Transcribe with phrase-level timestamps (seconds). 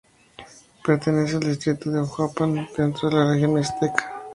[0.83, 4.19] Pertenece al distrito de Huajuapan, dentro de la región mixteca.